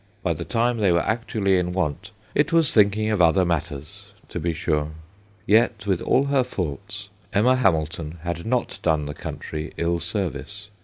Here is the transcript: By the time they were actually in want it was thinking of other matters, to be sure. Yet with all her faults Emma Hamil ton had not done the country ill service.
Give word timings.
By 0.23 0.33
the 0.33 0.45
time 0.45 0.79
they 0.79 0.91
were 0.91 1.03
actually 1.05 1.59
in 1.59 1.73
want 1.73 2.09
it 2.33 2.51
was 2.51 2.73
thinking 2.73 3.11
of 3.11 3.21
other 3.21 3.45
matters, 3.45 4.15
to 4.29 4.39
be 4.39 4.51
sure. 4.51 4.93
Yet 5.45 5.85
with 5.85 6.01
all 6.01 6.23
her 6.25 6.43
faults 6.43 7.09
Emma 7.31 7.55
Hamil 7.55 7.85
ton 7.85 8.17
had 8.23 8.43
not 8.43 8.79
done 8.81 9.05
the 9.05 9.13
country 9.13 9.73
ill 9.77 9.99
service. 9.99 10.69